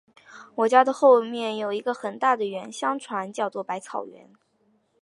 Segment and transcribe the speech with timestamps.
[0.55, 4.33] 我家的后面有一个很大的园，相传叫作百草园